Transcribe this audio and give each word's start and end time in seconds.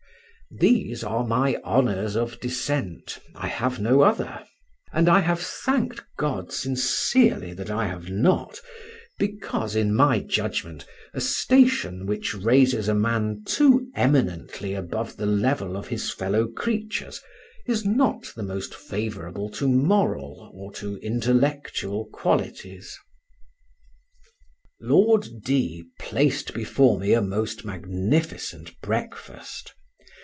These 0.59 1.01
are 1.01 1.25
my 1.25 1.55
honours 1.63 2.17
of 2.17 2.37
descent, 2.41 3.19
I 3.35 3.47
have 3.47 3.79
no 3.79 4.01
other; 4.01 4.43
and 4.91 5.07
I 5.07 5.21
have 5.21 5.39
thanked 5.39 6.01
God 6.17 6.51
sincerely 6.51 7.53
that 7.53 7.71
I 7.71 7.87
have 7.87 8.09
not, 8.09 8.59
because, 9.17 9.77
in 9.77 9.95
my 9.95 10.19
judgment, 10.19 10.85
a 11.13 11.21
station 11.21 12.05
which 12.05 12.35
raises 12.35 12.89
a 12.89 12.93
man 12.93 13.43
too 13.45 13.87
eminently 13.95 14.73
above 14.73 15.15
the 15.15 15.25
level 15.25 15.77
of 15.77 15.87
his 15.87 16.11
fellow 16.11 16.47
creatures 16.49 17.21
is 17.65 17.85
not 17.85 18.33
the 18.35 18.43
most 18.43 18.75
favourable 18.75 19.47
to 19.51 19.69
moral 19.69 20.51
or 20.53 20.73
to 20.73 20.97
intellectual 20.97 22.07
qualities. 22.11 22.97
Lord 24.81 25.29
D—— 25.45 25.85
placed 25.97 26.53
before 26.53 26.99
me 26.99 27.13
a 27.13 27.21
most 27.21 27.63
magnificent 27.63 28.77
breakfast. 28.81 29.75